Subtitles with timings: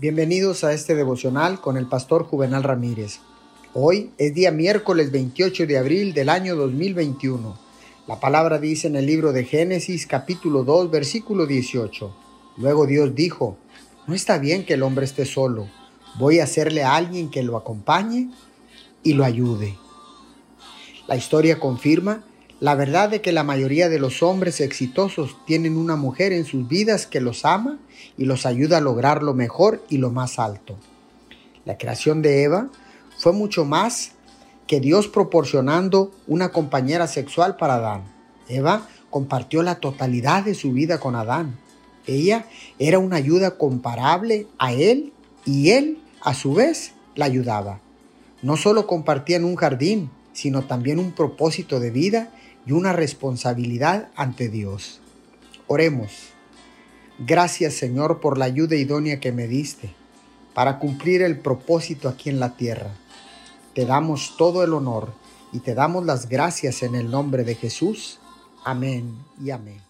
[0.00, 3.18] Bienvenidos a este devocional con el pastor Juvenal Ramírez.
[3.74, 7.58] Hoy es día miércoles 28 de abril del año 2021.
[8.06, 12.14] La palabra dice en el libro de Génesis capítulo 2 versículo 18.
[12.58, 13.58] Luego Dios dijo,
[14.06, 15.66] no está bien que el hombre esté solo,
[16.16, 18.30] voy a hacerle a alguien que lo acompañe
[19.02, 19.76] y lo ayude.
[21.08, 22.22] La historia confirma
[22.60, 26.66] la verdad de que la mayoría de los hombres exitosos tienen una mujer en sus
[26.66, 27.78] vidas que los ama
[28.16, 30.76] y los ayuda a lograr lo mejor y lo más alto.
[31.64, 32.68] La creación de Eva
[33.16, 34.12] fue mucho más
[34.66, 38.02] que Dios proporcionando una compañera sexual para Adán.
[38.48, 41.58] Eva compartió la totalidad de su vida con Adán.
[42.06, 42.46] Ella
[42.78, 45.12] era una ayuda comparable a él
[45.44, 47.80] y él, a su vez, la ayudaba.
[48.42, 52.30] No solo compartían un jardín, sino también un propósito de vida
[52.68, 55.00] y una responsabilidad ante Dios.
[55.66, 56.12] Oremos.
[57.18, 59.94] Gracias Señor por la ayuda idónea que me diste
[60.54, 62.90] para cumplir el propósito aquí en la tierra.
[63.74, 65.14] Te damos todo el honor
[65.50, 68.20] y te damos las gracias en el nombre de Jesús.
[68.64, 69.87] Amén y amén.